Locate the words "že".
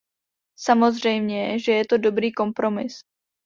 1.59-1.71